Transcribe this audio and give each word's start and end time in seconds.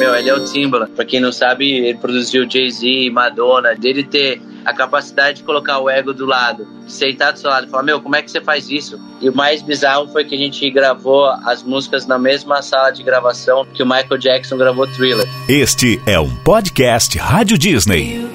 Meu, 0.00 0.14
ele 0.14 0.30
é 0.30 0.34
o 0.34 0.42
Timbaland. 0.42 0.90
Pra 0.92 1.04
quem 1.04 1.20
não 1.20 1.30
sabe, 1.30 1.70
ele 1.70 1.98
produziu 1.98 2.50
Jay-Z, 2.50 3.10
Madonna. 3.10 3.74
Dele 3.74 4.02
ter 4.02 4.40
a 4.64 4.72
capacidade 4.72 5.38
de 5.38 5.44
colocar 5.44 5.78
o 5.78 5.90
ego 5.90 6.14
do 6.14 6.24
lado, 6.24 6.66
de 6.86 6.90
sentar 6.90 7.34
do 7.34 7.38
seu 7.38 7.50
lado 7.50 7.66
e 7.66 7.70
falar: 7.70 7.82
Meu, 7.82 8.00
como 8.00 8.16
é 8.16 8.22
que 8.22 8.30
você 8.30 8.40
faz 8.40 8.70
isso? 8.70 8.98
E 9.20 9.28
o 9.28 9.36
mais 9.36 9.60
bizarro 9.60 10.08
foi 10.08 10.24
que 10.24 10.34
a 10.34 10.38
gente 10.38 10.70
gravou 10.70 11.26
as 11.44 11.62
músicas 11.62 12.06
na 12.06 12.18
mesma 12.18 12.62
sala 12.62 12.90
de 12.90 13.02
gravação 13.02 13.66
que 13.66 13.82
o 13.82 13.86
Michael 13.86 14.16
Jackson 14.16 14.56
gravou 14.56 14.86
Thriller. 14.86 15.28
Este 15.46 16.00
é 16.06 16.18
um 16.18 16.34
podcast 16.36 17.18
Rádio 17.18 17.58
Disney. 17.58 18.26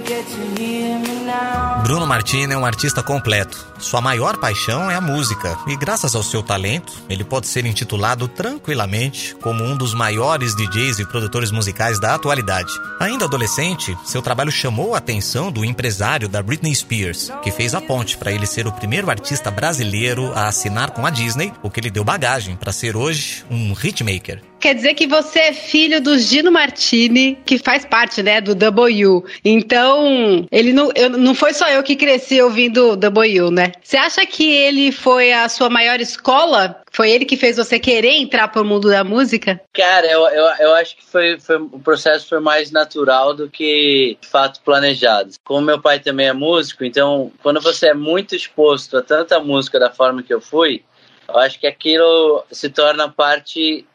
Bruno 1.86 2.08
Martini 2.08 2.52
é 2.52 2.58
um 2.58 2.66
artista 2.66 3.04
completo. 3.04 3.64
Sua 3.78 4.02
maior 4.02 4.38
paixão 4.38 4.90
é 4.90 4.96
a 4.96 5.02
música, 5.02 5.56
e 5.68 5.78
graças 5.78 6.16
ao 6.16 6.24
seu 6.24 6.42
talento, 6.42 6.92
ele 7.08 7.24
pode 7.24 7.46
ser 7.46 7.64
intitulado 7.64 8.28
tranquilamente 8.28 9.36
como 9.36 9.64
um 9.64 9.78
dos 9.78 9.94
maiores 9.94 10.56
DJs 10.56 10.98
e 10.98 11.06
produtores 11.06 11.52
musicais 11.52 12.00
da 12.00 12.16
atualidade. 12.16 12.74
Ainda 13.00 13.26
adolescente, 13.26 13.96
seu 14.04 14.20
trabalho 14.20 14.52
chamou 14.52 14.96
a 14.96 14.98
atenção 14.98 15.52
do 15.52 15.64
empresário 15.64 16.28
da 16.28 16.42
Britney 16.42 16.74
Spears, 16.74 17.32
que 17.44 17.52
fez 17.52 17.76
a 17.76 17.82
ponte 17.82 18.18
para 18.18 18.32
ele 18.32 18.48
ser 18.48 18.66
o 18.66 18.72
primeiro 18.72 19.12
artista 19.12 19.52
brasileiro 19.52 20.34
a 20.34 20.48
assinar 20.48 20.90
com 20.90 21.06
a 21.06 21.12
Disney, 21.12 21.54
o 21.62 21.70
que 21.70 21.82
lhe 21.82 21.92
deu 21.92 22.04
bagagem 22.04 22.56
para 22.56 22.74
ser 22.74 22.98
hoje 22.98 23.46
um 23.48 23.74
hitmaker. 23.74 24.42
Quer 24.66 24.74
dizer 24.74 24.96
que 24.96 25.06
você 25.06 25.42
é 25.42 25.54
filho 25.54 26.02
do 26.02 26.18
Gino 26.18 26.52
Martini, 26.52 27.38
que 27.46 27.60
faz 27.60 27.86
parte, 27.86 28.24
né, 28.24 28.42
do 28.42 28.56
W. 28.56 29.24
Então, 29.46 30.48
ele 30.52 30.74
não, 30.74 30.90
eu, 30.96 31.08
não 31.12 31.36
foi 31.36 31.54
só 31.54 31.70
eu 31.70 31.84
que 31.84 31.96
cresci 31.96 32.42
ouvindo 32.42 32.96
W, 32.96 33.52
né? 33.52 33.74
Você 33.84 33.96
acha 33.96 34.26
que 34.26 34.52
ele 34.52 34.92
foi 34.92 35.32
a 35.32 35.48
sua 35.50 35.70
maior 35.70 36.02
escola? 36.02 36.82
Foi 36.92 37.12
ele 37.12 37.26
que 37.26 37.38
fez 37.38 37.58
você 37.58 37.78
querer 37.78 38.14
entrar 38.14 38.48
para 38.48 38.64
o 38.64 38.66
mundo 38.66 38.90
da 38.90 39.04
música? 39.04 39.62
Cara, 39.72 40.08
eu, 40.08 40.22
eu, 40.30 40.46
eu 40.58 40.74
acho 40.74 40.98
que 40.98 41.06
foi, 41.06 41.40
foi, 41.40 41.58
o 41.58 41.80
processo 41.80 42.28
foi 42.28 42.40
mais 42.40 42.72
natural 42.72 43.36
do 43.36 43.48
que 43.48 44.18
de 44.20 44.28
fato 44.28 44.62
planejado. 44.62 45.30
Como 45.44 45.62
meu 45.62 45.80
pai 45.80 46.00
também 46.00 46.30
é 46.30 46.34
músico, 46.34 46.84
então 46.84 47.32
quando 47.44 47.62
você 47.62 47.90
é 47.90 47.94
muito 47.94 48.36
exposto 48.36 48.98
a 48.98 49.04
tanta 49.04 49.40
música 49.40 49.80
da 49.80 49.92
forma 49.92 50.24
que 50.24 50.34
eu 50.34 50.42
fui, 50.42 50.84
eu 51.30 51.38
acho 51.38 51.60
que 51.60 51.68
aquilo 51.68 52.44
se 52.52 52.68
torna 52.68 53.08
parte 53.08 53.86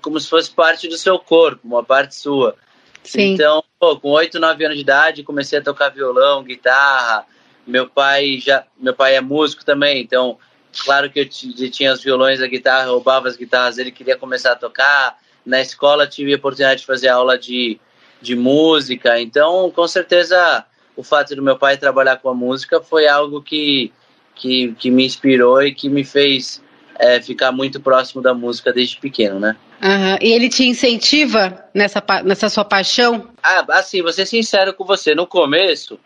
como 0.00 0.20
se 0.20 0.28
fosse 0.28 0.50
parte 0.50 0.88
do 0.88 0.96
seu 0.96 1.18
corpo, 1.18 1.66
uma 1.66 1.82
parte 1.82 2.14
sua. 2.14 2.56
Sim. 3.02 3.34
Então, 3.34 3.64
pô, 3.78 3.98
com 3.98 4.10
8, 4.10 4.38
9 4.38 4.64
anos 4.64 4.76
de 4.76 4.82
idade, 4.82 5.22
comecei 5.22 5.58
a 5.58 5.62
tocar 5.62 5.88
violão, 5.88 6.42
guitarra. 6.42 7.24
Meu 7.66 7.88
pai 7.88 8.38
já, 8.38 8.64
meu 8.78 8.94
pai 8.94 9.16
é 9.16 9.20
músico 9.20 9.64
também, 9.64 10.00
então, 10.00 10.38
claro 10.84 11.10
que 11.10 11.20
eu 11.20 11.28
tinha 11.70 11.92
os 11.92 12.02
violões, 12.02 12.40
a 12.40 12.46
guitarra, 12.46 12.90
roubava 12.90 13.28
as 13.28 13.36
guitarras, 13.36 13.78
ele 13.78 13.90
queria 13.90 14.16
começar 14.16 14.52
a 14.52 14.56
tocar. 14.56 15.18
Na 15.44 15.60
escola 15.60 16.06
tive 16.06 16.32
a 16.32 16.36
oportunidade 16.36 16.80
de 16.80 16.86
fazer 16.86 17.08
aula 17.08 17.38
de, 17.38 17.78
de 18.20 18.34
música, 18.34 19.20
então, 19.20 19.70
com 19.70 19.86
certeza, 19.86 20.64
o 20.96 21.02
fato 21.02 21.34
do 21.34 21.42
meu 21.42 21.56
pai 21.56 21.76
trabalhar 21.76 22.16
com 22.16 22.28
a 22.28 22.34
música 22.34 22.80
foi 22.80 23.06
algo 23.06 23.42
que, 23.42 23.92
que, 24.34 24.74
que 24.78 24.90
me 24.90 25.04
inspirou 25.04 25.62
e 25.62 25.74
que 25.74 25.88
me 25.88 26.04
fez 26.04 26.62
é, 26.98 27.20
ficar 27.20 27.52
muito 27.52 27.80
próximo 27.80 28.20
da 28.20 28.34
música 28.34 28.72
desde 28.72 28.98
pequeno, 28.98 29.38
né? 29.38 29.56
Uhum. 29.82 30.18
E 30.20 30.32
ele 30.32 30.48
te 30.48 30.64
incentiva 30.64 31.64
nessa, 31.72 32.02
nessa 32.24 32.48
sua 32.48 32.64
paixão? 32.64 33.28
Ah, 33.42 33.64
assim, 33.70 34.02
vou 34.02 34.12
ser 34.12 34.26
sincero 34.26 34.74
com 34.74 34.84
você. 34.84 35.14
No 35.14 35.26
começo, 35.26 35.98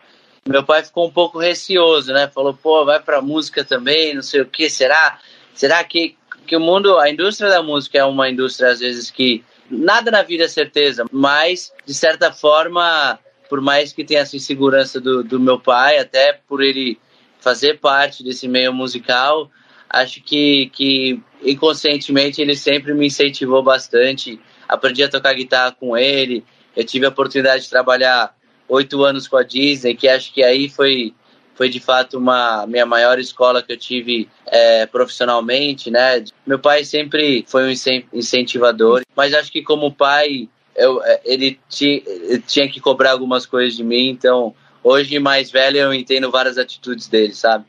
meu 0.47 0.63
pai 0.63 0.83
ficou 0.83 1.07
um 1.07 1.11
pouco 1.11 1.39
receoso, 1.39 2.13
né? 2.13 2.29
Falou, 2.33 2.53
pô, 2.53 2.85
vai 2.85 2.99
pra 2.99 3.21
música 3.21 3.63
também, 3.63 4.13
não 4.13 4.21
sei 4.21 4.41
o 4.41 4.45
que, 4.45 4.69
será? 4.69 5.17
Será 5.55 5.83
que, 5.83 6.15
que 6.45 6.55
o 6.55 6.59
mundo, 6.59 6.99
a 6.99 7.09
indústria 7.09 7.49
da 7.49 7.63
música 7.63 7.97
é 7.97 8.03
uma 8.03 8.29
indústria, 8.29 8.69
às 8.69 8.79
vezes, 8.79 9.09
que 9.09 9.43
nada 9.69 10.11
na 10.11 10.21
vida 10.21 10.43
é 10.43 10.47
certeza, 10.47 11.05
mas, 11.11 11.71
de 11.85 11.93
certa 11.93 12.31
forma, 12.31 13.17
por 13.49 13.61
mais 13.61 13.91
que 13.91 14.03
tenha 14.03 14.21
essa 14.21 14.35
insegurança 14.35 15.01
do, 15.01 15.23
do 15.23 15.39
meu 15.39 15.59
pai, 15.59 15.97
até 15.97 16.39
por 16.47 16.61
ele 16.61 16.99
fazer 17.39 17.79
parte 17.79 18.23
desse 18.23 18.47
meio 18.47 18.73
musical, 18.73 19.49
acho 19.93 20.21
que, 20.23 20.71
que 20.73 21.21
inconscientemente 21.43 22.41
ele 22.41 22.55
sempre 22.55 22.95
me 22.95 23.05
incentivou 23.05 23.61
bastante. 23.61 24.41
Aprendi 24.67 25.03
a 25.03 25.09
tocar 25.09 25.35
guitarra 25.35 25.71
com 25.71 25.95
ele. 25.95 26.43
Eu 26.75 26.83
tive 26.83 27.05
a 27.05 27.09
oportunidade 27.09 27.65
de 27.65 27.69
trabalhar 27.69 28.35
oito 28.67 29.03
anos 29.03 29.27
com 29.27 29.37
a 29.37 29.43
Disney, 29.43 29.93
que 29.93 30.07
acho 30.07 30.33
que 30.33 30.43
aí 30.43 30.67
foi, 30.67 31.13
foi 31.53 31.69
de 31.69 31.79
fato 31.79 32.17
uma 32.17 32.65
minha 32.65 32.87
maior 32.87 33.19
escola 33.19 33.61
que 33.61 33.71
eu 33.71 33.77
tive 33.77 34.27
é, 34.47 34.87
profissionalmente, 34.87 35.91
né? 35.91 36.23
Meu 36.47 36.57
pai 36.57 36.83
sempre 36.83 37.45
foi 37.47 37.67
um 37.67 37.73
incentivador, 38.11 39.03
mas 39.15 39.33
acho 39.35 39.51
que 39.51 39.61
como 39.61 39.93
pai 39.93 40.49
eu, 40.75 41.03
é, 41.03 41.21
ele, 41.23 41.59
ti, 41.69 42.03
ele 42.07 42.39
tinha 42.39 42.67
que 42.67 42.79
cobrar 42.79 43.11
algumas 43.11 43.45
coisas 43.45 43.75
de 43.75 43.83
mim, 43.83 44.09
então 44.09 44.55
hoje 44.83 45.19
mais 45.19 45.51
velho 45.51 45.77
eu 45.77 45.93
entendo 45.93 46.31
várias 46.31 46.57
atitudes 46.57 47.07
dele, 47.07 47.35
sabe? 47.35 47.65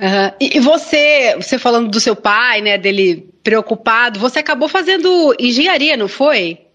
Uhum. 0.00 0.32
E 0.40 0.60
você, 0.60 1.34
você 1.36 1.58
falando 1.58 1.90
do 1.90 2.00
seu 2.00 2.14
pai, 2.14 2.60
né, 2.60 2.78
dele 2.78 3.28
preocupado, 3.42 4.20
você 4.20 4.38
acabou 4.38 4.68
fazendo 4.68 5.34
engenharia, 5.38 5.96
não 5.96 6.08
foi? 6.08 6.66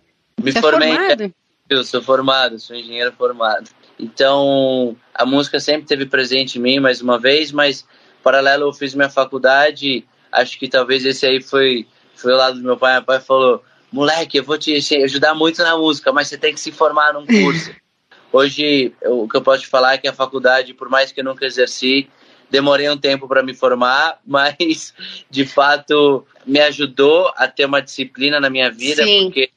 Me 0.41 0.51
você 0.51 0.57
é 0.57 0.61
formei. 0.61 0.89
É 0.89 0.95
formado? 0.95 1.33
Eu 1.69 1.83
sou 1.83 2.01
formado, 2.01 2.59
sou 2.59 2.75
engenheiro 2.75 3.13
formado. 3.17 3.69
Então, 3.97 4.97
a 5.13 5.25
música 5.25 5.59
sempre 5.59 5.87
teve 5.87 6.05
presente 6.05 6.57
em 6.57 6.61
mim, 6.61 6.79
mais 6.79 7.01
uma 7.01 7.17
vez, 7.17 7.51
mas 7.51 7.85
paralelo 8.21 8.67
eu 8.67 8.73
fiz 8.73 8.93
minha 8.93 9.09
faculdade, 9.09 10.05
acho 10.31 10.59
que 10.59 10.67
talvez 10.67 11.05
esse 11.05 11.25
aí 11.25 11.41
foi, 11.41 11.87
foi 12.15 12.33
o 12.33 12.37
lado 12.37 12.57
do 12.57 12.63
meu 12.63 12.77
pai. 12.77 12.93
Meu 12.93 13.03
pai 13.03 13.21
falou, 13.21 13.63
moleque, 13.91 14.37
eu 14.37 14.43
vou 14.43 14.57
te 14.57 14.75
ajudar 15.03 15.33
muito 15.33 15.61
na 15.63 15.77
música, 15.77 16.11
mas 16.11 16.27
você 16.27 16.37
tem 16.37 16.53
que 16.53 16.59
se 16.59 16.71
formar 16.71 17.13
num 17.13 17.25
curso. 17.25 17.71
Hoje, 18.33 18.91
o 19.05 19.27
que 19.27 19.37
eu 19.37 19.43
posso 19.43 19.61
te 19.61 19.67
falar 19.67 19.93
é 19.93 19.97
que 19.99 20.07
a 20.07 20.13
faculdade, 20.13 20.73
por 20.73 20.89
mais 20.89 21.11
que 21.11 21.19
eu 21.19 21.23
nunca 21.23 21.45
exerci, 21.45 22.09
demorei 22.53 22.87
um 22.87 22.97
tempo 22.97 23.27
para 23.27 23.41
me 23.41 23.55
formar, 23.55 24.19
mas 24.23 24.93
de 25.27 25.43
fato 25.43 26.23
me 26.45 26.59
ajudou 26.59 27.33
a 27.35 27.47
ter 27.47 27.65
uma 27.65 27.81
disciplina 27.81 28.39
na 28.39 28.47
minha 28.47 28.69
vida, 28.69 29.03
Sim. 29.03 29.23
porque 29.23 29.49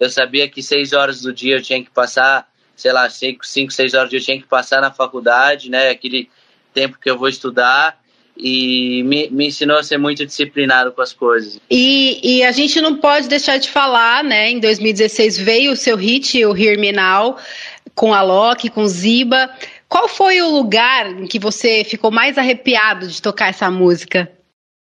eu 0.00 0.10
sabia 0.10 0.48
que 0.48 0.60
seis 0.60 0.92
horas 0.92 1.20
do 1.20 1.32
dia 1.32 1.56
eu 1.56 1.62
tinha 1.62 1.80
que 1.80 1.90
passar, 1.90 2.50
sei 2.74 2.92
lá, 2.92 3.08
cinco, 3.08 3.46
cinco, 3.46 3.72
seis 3.72 3.94
horas 3.94 4.08
do 4.08 4.10
dia 4.10 4.18
eu 4.18 4.24
tinha 4.24 4.40
que 4.40 4.48
passar 4.48 4.80
na 4.80 4.90
faculdade, 4.90 5.70
né? 5.70 5.90
Aquele 5.90 6.28
tempo 6.74 6.98
que 7.00 7.08
eu 7.08 7.16
vou 7.16 7.28
estudar 7.28 8.00
e 8.36 9.02
me, 9.04 9.28
me 9.30 9.48
ensinou 9.48 9.78
a 9.78 9.82
ser 9.82 9.98
muito 9.98 10.26
disciplinado 10.26 10.90
com 10.90 11.02
as 11.02 11.12
coisas. 11.12 11.60
E, 11.70 12.18
e 12.22 12.42
a 12.42 12.50
gente 12.50 12.80
não 12.80 12.96
pode 12.96 13.28
deixar 13.28 13.58
de 13.58 13.68
falar, 13.68 14.24
né? 14.24 14.50
Em 14.50 14.58
2016 14.58 15.38
veio 15.38 15.72
o 15.72 15.76
seu 15.76 15.96
hit, 15.96 16.44
o 16.44 16.56
Hear 16.56 16.78
Me 16.80 16.90
Now, 16.90 17.36
com 17.94 18.12
a 18.12 18.22
Loki, 18.22 18.70
com 18.70 18.86
Ziba. 18.88 19.50
Qual 19.90 20.06
foi 20.06 20.40
o 20.40 20.48
lugar 20.48 21.10
em 21.10 21.26
que 21.26 21.40
você 21.40 21.82
ficou 21.82 22.12
mais 22.12 22.38
arrepiado 22.38 23.08
de 23.08 23.20
tocar 23.20 23.48
essa 23.48 23.68
música? 23.68 24.30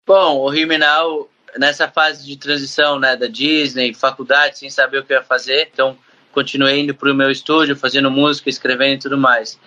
Bom, 0.08 0.38
o 0.38 0.50
Riminal, 0.50 1.28
nessa 1.58 1.88
fase 1.88 2.24
de 2.24 2.38
transição 2.38 3.00
né, 3.00 3.16
da 3.16 3.26
Disney, 3.26 3.92
faculdade, 3.92 4.60
sem 4.60 4.70
saber 4.70 5.00
o 5.00 5.04
que 5.04 5.12
eu 5.12 5.18
ia 5.18 5.24
fazer, 5.24 5.68
então 5.74 5.98
continuei 6.32 6.82
indo 6.82 6.94
para 6.94 7.12
o 7.12 7.16
meu 7.16 7.32
estúdio, 7.32 7.76
fazendo 7.76 8.12
música, 8.12 8.52
escrevendo 8.52 8.94
e 8.94 9.00
tudo 9.00 9.18
mais. 9.18 9.60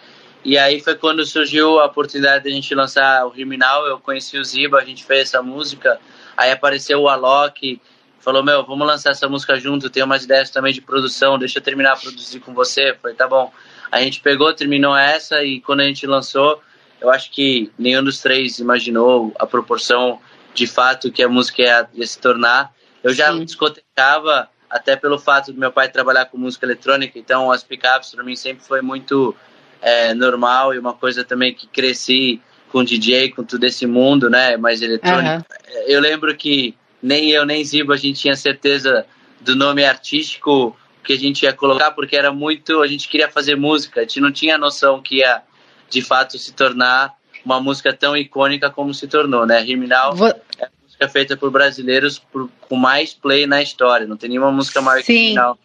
E 0.45 0.57
aí 0.57 0.81
foi 0.81 0.95
quando 0.95 1.27
surgiu 1.27 1.81
a 1.81 1.87
oportunidade 1.87 2.45
de 2.45 2.51
a 2.51 2.55
gente 2.55 2.73
lançar 2.73 3.27
o 3.27 3.31
Riminal, 3.31 3.85
eu 3.85 3.99
conheci 3.99 4.39
o 4.39 4.45
Ziba, 4.45 4.79
a 4.79 4.85
gente 4.85 5.05
fez 5.05 5.23
essa 5.23 5.43
música, 5.43 5.99
aí 6.37 6.53
apareceu 6.53 7.01
o 7.01 7.09
Alok, 7.09 7.81
falou, 8.21 8.45
meu, 8.45 8.65
vamos 8.65 8.87
lançar 8.87 9.11
essa 9.11 9.29
música 9.29 9.59
junto, 9.59 9.91
tenho 9.91 10.07
umas 10.07 10.23
ideias 10.23 10.51
também 10.51 10.73
de 10.73 10.81
produção, 10.81 11.37
deixa 11.37 11.59
eu 11.59 11.63
terminar 11.63 11.95
a 11.95 11.97
produzir 11.97 12.39
com 12.39 12.55
você. 12.55 12.91
Eu 12.91 12.97
falei, 13.03 13.17
tá 13.17 13.27
bom. 13.27 13.53
A 13.93 14.01
gente 14.01 14.21
pegou, 14.21 14.53
terminou 14.55 14.97
essa 14.97 15.45
e 15.45 15.61
quando 15.61 15.81
a 15.81 15.85
gente 15.85 16.07
lançou, 16.07 16.63
eu 16.99 17.11
acho 17.11 17.31
que 17.31 17.71
nenhum 17.79 18.03
dos 18.03 18.21
três 18.21 18.59
imaginou 18.59 19.33
a 19.39 19.47
proporção 19.47 20.19
de 20.55 20.67
fato 20.67 21.13
que 21.13 21.23
a 21.23 21.29
música 21.29 21.61
ia, 21.61 21.89
ia 21.93 22.07
se 22.07 22.19
tornar. 22.19 22.73
Eu 23.05 23.13
já 23.13 23.31
Sim. 23.31 23.45
discotecava 23.45 24.49
até 24.71 24.97
pelo 24.97 25.19
fato 25.19 25.53
do 25.53 25.61
meu 25.61 25.71
pai 25.71 25.91
trabalhar 25.91 26.25
com 26.25 26.39
música 26.39 26.65
eletrônica, 26.65 27.19
então 27.19 27.53
as 27.53 27.63
pickups 27.63 28.15
para 28.15 28.25
mim 28.25 28.35
sempre 28.35 28.65
foi 28.65 28.81
muito 28.81 29.37
é, 29.83 30.15
normal 30.15 30.73
e 30.73 30.79
uma 30.79 30.95
coisa 30.95 31.23
também 31.23 31.53
que 31.53 31.67
cresci 31.67 32.41
com 32.71 32.83
DJ, 32.83 33.33
com 33.33 33.45
todo 33.45 33.63
esse 33.65 33.87
mundo, 33.87 34.31
né, 34.31 34.57
mais 34.57 34.81
eletrônico. 34.81 35.35
Uhum. 35.35 35.83
Eu 35.87 36.01
lembro 36.01 36.35
que 36.35 36.75
nem 37.03 37.31
eu 37.31 37.45
nem 37.45 37.63
Zibo 37.63 37.93
a 37.93 37.97
gente 37.99 38.21
tinha 38.21 38.35
certeza 38.35 39.05
do 39.41 39.55
nome 39.55 39.85
artístico 39.85 40.75
que 41.03 41.13
a 41.13 41.19
gente 41.19 41.43
ia 41.43 41.53
colocar, 41.53 41.91
porque 41.91 42.17
era 42.17 42.33
muito. 42.33 42.81
A 42.81 42.87
gente 42.87 43.09
queria 43.09 43.29
fazer 43.29 43.57
música, 43.57 44.01
a 44.01 44.03
gente 44.03 44.21
não 44.21 44.33
tinha 44.33 44.57
noção 44.57 45.03
que 45.03 45.17
ia 45.17 45.43
de 45.91 46.01
fato 46.01 46.39
se 46.39 46.53
tornar 46.53 47.15
uma 47.45 47.61
música 47.61 47.93
tão 47.93 48.17
icônica 48.17 48.71
como 48.71 48.95
se 48.95 49.07
tornou, 49.07 49.45
né? 49.45 49.61
Riminal 49.61 50.15
Vou... 50.15 50.29
é 50.29 50.65
a 50.65 50.69
música 50.83 51.09
feita 51.09 51.37
por 51.37 51.51
brasileiros 51.51 52.19
por, 52.19 52.49
com 52.61 52.77
mais 52.77 53.13
play 53.13 53.47
na 53.47 53.61
história, 53.61 54.07
não 54.07 54.17
tem 54.17 54.31
nenhuma 54.31 54.53
música 54.53 54.81
maior 54.81 55.03
que 55.03 55.13
Riminal 55.13 55.59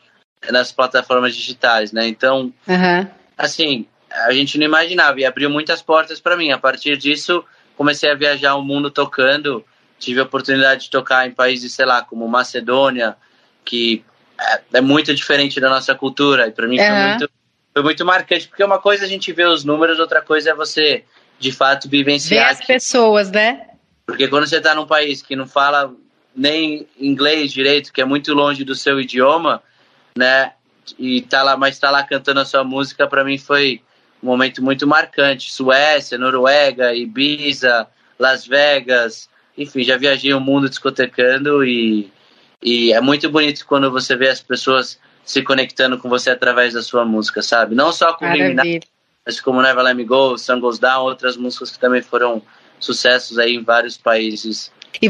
nas 0.52 0.72
plataformas 0.72 1.36
digitais, 1.36 1.92
né? 1.92 2.08
Então, 2.08 2.54
uhum. 2.68 3.08
assim, 3.38 3.86
a 4.10 4.32
gente 4.34 4.58
não 4.58 4.66
imaginava 4.66 5.20
e 5.20 5.26
abriu 5.26 5.50
muitas 5.50 5.82
portas 5.82 6.20
para 6.20 6.38
mim. 6.38 6.52
A 6.52 6.58
partir 6.58 6.98
disso, 6.98 7.44
comecei 7.76 8.10
a 8.10 8.16
viajar 8.16 8.56
o 8.56 8.62
mundo 8.62 8.90
tocando. 8.90 9.64
Tive 10.00 10.20
a 10.20 10.24
oportunidade 10.24 10.86
de 10.86 10.90
tocar 10.90 11.28
em 11.28 11.32
países, 11.32 11.74
sei 11.74 11.86
lá, 11.86 12.02
como 12.02 12.28
Macedônia, 12.28 13.16
que 13.66 14.04
é, 14.40 14.62
é 14.74 14.82
muito 14.82 15.14
diferente 15.14 15.60
da 15.60 15.70
nossa 15.70 15.96
cultura. 15.96 16.48
E 16.48 16.52
para 16.52 16.68
mim 16.68 16.80
uhum. 16.80 16.86
foi, 16.86 16.96
muito, 16.96 17.30
foi 17.74 17.84
muito 17.84 18.06
marcante, 18.06 18.48
porque 18.48 18.64
uma 18.64 18.80
coisa 18.80 19.04
é 19.04 19.06
a 19.06 19.10
gente 19.10 19.32
vê 19.32 19.46
os 19.46 19.64
números, 19.64 20.00
outra 20.00 20.22
coisa 20.22 20.52
é 20.52 20.54
você, 20.54 21.04
de 21.40 21.52
fato, 21.52 21.90
vivenciar. 21.90 22.46
Ver 22.46 22.52
as 22.52 22.66
pessoas, 22.66 23.32
né? 23.32 23.68
Porque 24.06 24.28
quando 24.28 24.48
você 24.48 24.58
está 24.58 24.74
num 24.74 24.88
país 24.88 25.22
que 25.22 25.36
não 25.36 25.48
fala 25.48 25.94
nem 26.36 26.88
inglês 27.00 27.52
direito, 27.52 27.92
que 27.92 28.02
é 28.02 28.06
muito 28.06 28.34
longe 28.34 28.64
do 28.64 28.76
seu 28.76 29.02
idioma, 29.02 29.62
né? 30.16 30.54
E 30.98 31.22
tá 31.22 31.44
lá, 31.44 31.58
mas 31.58 31.80
tá 31.80 31.90
lá 31.90 32.04
cantando 32.04 32.40
a 32.40 32.46
sua 32.46 32.64
música, 32.64 33.08
para 33.08 33.24
mim 33.24 33.38
foi 33.38 33.82
um 34.24 34.28
momento 34.28 34.64
muito 34.64 34.88
marcante. 34.88 35.52
Suécia, 35.52 36.18
Noruega, 36.18 36.94
Ibiza, 36.94 37.88
Las 38.18 38.48
Vegas, 38.48 39.30
enfim, 39.58 39.84
já 39.84 39.98
viajei 39.98 40.34
o 40.34 40.40
mundo 40.40 40.70
discotecando 40.70 41.66
e, 41.66 42.12
e 42.62 42.92
é 42.92 43.00
muito 43.02 43.30
bonito 43.30 43.66
quando 43.66 43.92
você 43.92 44.16
vê 44.16 44.30
as 44.30 44.42
pessoas 44.42 45.00
se 45.24 45.42
conectando 45.42 45.98
com 45.98 46.10
você 46.10 46.30
através 46.30 46.74
da 46.74 46.82
sua 46.82 47.06
música, 47.06 47.42
sabe? 47.42 47.76
Não 47.76 47.92
só 47.92 48.14
com 48.14 48.26
Maravilha. 48.26 48.82
mas 49.26 49.42
como 49.42 49.62
Never 49.62 49.84
Let 49.84 49.96
Me 49.96 50.06
Go, 50.06 50.38
Sun 50.38 50.60
Goes 50.60 50.80
Down, 50.80 51.04
outras 51.04 51.36
músicas 51.36 51.72
que 51.72 51.80
também 51.80 52.02
foram 52.02 52.42
sucessos 52.80 53.38
aí 53.38 53.56
em 53.56 53.64
vários 53.64 53.98
países 53.98 54.72
e, 55.02 55.10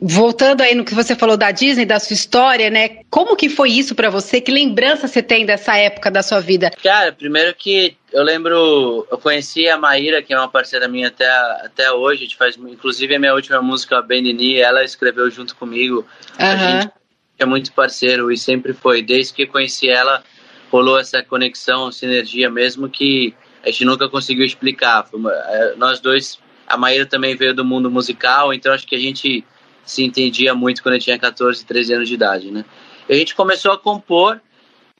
voltando 0.00 0.62
aí 0.62 0.74
no 0.74 0.84
que 0.84 0.94
você 0.94 1.14
falou 1.14 1.36
da 1.36 1.50
Disney, 1.50 1.84
da 1.84 2.00
sua 2.00 2.14
história, 2.14 2.70
né? 2.70 3.00
Como 3.10 3.36
que 3.36 3.48
foi 3.48 3.70
isso 3.70 3.94
para 3.94 4.10
você? 4.10 4.40
Que 4.40 4.50
lembrança 4.50 5.06
você 5.06 5.22
tem 5.22 5.46
dessa 5.46 5.76
época 5.76 6.10
da 6.10 6.22
sua 6.22 6.40
vida? 6.40 6.70
Cara, 6.82 7.12
primeiro 7.12 7.54
que 7.54 7.96
eu 8.12 8.22
lembro, 8.22 9.06
eu 9.10 9.18
conheci 9.18 9.68
a 9.68 9.76
Maíra, 9.76 10.22
que 10.22 10.32
é 10.32 10.38
uma 10.38 10.48
parceira 10.48 10.88
minha 10.88 11.08
até, 11.08 11.28
até 11.28 11.92
hoje. 11.92 12.22
A 12.22 12.24
gente 12.24 12.36
faz, 12.36 12.56
inclusive, 12.56 13.14
a 13.14 13.18
minha 13.18 13.34
última 13.34 13.62
música, 13.62 13.98
a 13.98 14.02
Benini, 14.02 14.58
ela 14.58 14.82
escreveu 14.82 15.30
junto 15.30 15.54
comigo. 15.54 16.06
Uhum. 16.38 16.46
A 16.46 16.56
gente 16.56 16.92
é 17.38 17.44
muito 17.44 17.72
parceiro 17.72 18.32
e 18.32 18.36
sempre 18.36 18.72
foi. 18.72 19.02
Desde 19.02 19.32
que 19.32 19.46
conheci 19.46 19.88
ela, 19.88 20.22
rolou 20.70 20.98
essa 20.98 21.22
conexão, 21.22 21.92
sinergia 21.92 22.50
mesmo 22.50 22.88
que 22.88 23.34
a 23.62 23.70
gente 23.70 23.84
nunca 23.84 24.08
conseguiu 24.08 24.44
explicar. 24.44 25.06
É, 25.48 25.74
nós 25.76 26.00
dois 26.00 26.38
a 26.68 26.76
Maíra 26.76 27.06
também 27.06 27.34
veio 27.34 27.54
do 27.54 27.64
mundo 27.64 27.90
musical, 27.90 28.52
então 28.52 28.72
acho 28.72 28.86
que 28.86 28.94
a 28.94 29.00
gente 29.00 29.44
se 29.84 30.04
entendia 30.04 30.54
muito 30.54 30.82
quando 30.82 30.96
eu 30.96 31.00
tinha 31.00 31.18
14, 31.18 31.64
13 31.64 31.94
anos 31.94 32.08
de 32.08 32.14
idade, 32.14 32.50
né? 32.50 32.64
E 33.08 33.14
a 33.14 33.16
gente 33.16 33.34
começou 33.34 33.72
a 33.72 33.78
compor 33.78 34.38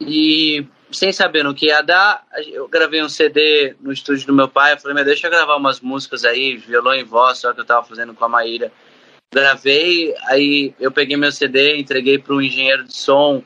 e 0.00 0.66
sem 0.90 1.12
saber 1.12 1.44
no 1.44 1.54
que 1.54 1.66
ia 1.66 1.82
dar, 1.82 2.24
eu 2.46 2.66
gravei 2.66 3.02
um 3.02 3.08
CD 3.08 3.74
no 3.80 3.92
estúdio 3.92 4.26
do 4.26 4.32
meu 4.32 4.48
pai, 4.48 4.72
eu 4.72 4.78
falei, 4.78 4.94
meu, 4.94 5.04
deixa 5.04 5.26
eu 5.26 5.30
gravar 5.30 5.56
umas 5.56 5.80
músicas 5.80 6.24
aí, 6.24 6.56
violão 6.56 6.94
em 6.94 7.04
voz, 7.04 7.38
só 7.38 7.52
que 7.52 7.60
eu 7.60 7.64
tava 7.64 7.86
fazendo 7.86 8.14
com 8.14 8.24
a 8.24 8.28
Maíra. 8.28 8.72
Gravei, 9.30 10.14
aí 10.28 10.74
eu 10.80 10.90
peguei 10.90 11.18
meu 11.18 11.30
CD, 11.30 11.76
entreguei 11.76 12.18
para 12.18 12.34
um 12.34 12.40
engenheiro 12.40 12.84
de 12.84 12.96
som, 12.96 13.42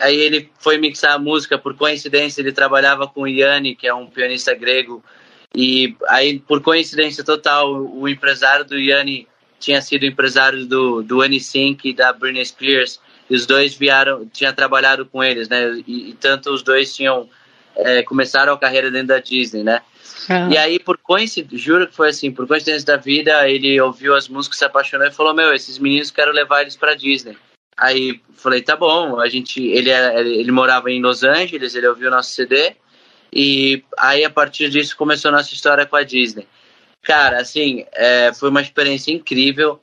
aí 0.00 0.16
ele 0.16 0.50
foi 0.58 0.78
mixar 0.78 1.12
a 1.12 1.18
música, 1.18 1.56
por 1.56 1.76
coincidência 1.76 2.40
ele 2.40 2.50
trabalhava 2.50 3.06
com 3.06 3.22
o 3.22 3.28
Yanni, 3.28 3.76
que 3.76 3.86
é 3.86 3.94
um 3.94 4.08
pianista 4.08 4.52
grego, 4.52 5.04
e 5.54 5.96
aí, 6.08 6.40
por 6.40 6.60
coincidência 6.60 7.22
total, 7.22 7.72
o 7.72 8.08
empresário 8.08 8.64
do 8.64 8.76
Yanni 8.76 9.28
tinha 9.60 9.80
sido 9.80 10.04
empresário 10.04 10.66
do, 10.66 11.02
do 11.02 11.22
Sync 11.40 11.88
e 11.88 11.94
da 11.94 12.12
Britney 12.12 12.44
Spears. 12.44 13.00
E 13.30 13.34
os 13.34 13.46
dois 13.46 13.74
vieram, 13.74 14.26
tinha 14.26 14.52
trabalhado 14.52 15.06
com 15.06 15.22
eles, 15.22 15.48
né? 15.48 15.82
E, 15.86 16.10
e 16.10 16.12
tanto 16.14 16.50
os 16.50 16.62
dois 16.62 16.94
tinham 16.94 17.28
é, 17.76 18.02
começaram 18.02 18.52
a 18.52 18.58
carreira 18.58 18.90
dentro 18.90 19.08
da 19.08 19.18
Disney, 19.20 19.62
né? 19.62 19.80
Uhum. 20.28 20.52
E 20.52 20.58
aí, 20.58 20.78
por 20.78 20.98
coincidência, 20.98 21.58
juro 21.58 21.86
que 21.86 21.94
foi 21.94 22.10
assim, 22.10 22.30
por 22.30 22.46
coincidência 22.46 22.86
da 22.86 22.96
vida, 22.96 23.48
ele 23.48 23.80
ouviu 23.80 24.14
as 24.14 24.28
músicas, 24.28 24.58
se 24.58 24.64
apaixonou 24.64 25.06
e 25.06 25.12
falou: 25.12 25.32
Meu, 25.32 25.54
esses 25.54 25.78
meninos 25.78 26.10
quero 26.10 26.32
levar 26.32 26.62
eles 26.62 26.76
para 26.76 26.94
Disney. 26.94 27.36
Aí 27.76 28.20
falei: 28.34 28.60
Tá 28.60 28.76
bom, 28.76 29.20
a 29.20 29.28
gente, 29.28 29.62
ele, 29.62 29.90
é, 29.90 30.20
ele 30.20 30.52
morava 30.52 30.90
em 30.90 31.00
Los 31.00 31.22
Angeles, 31.22 31.74
ele 31.74 31.86
ouviu 31.86 32.08
o 32.08 32.10
nosso 32.10 32.32
CD 32.32 32.76
e 33.34 33.82
aí, 33.98 34.24
a 34.24 34.30
partir 34.30 34.70
disso, 34.70 34.96
começou 34.96 35.30
a 35.30 35.32
nossa 35.32 35.52
história 35.52 35.84
com 35.84 35.96
a 35.96 36.04
Disney. 36.04 36.46
Cara, 37.02 37.40
assim, 37.40 37.84
é, 37.92 38.32
foi 38.32 38.48
uma 38.48 38.62
experiência 38.62 39.12
incrível. 39.12 39.80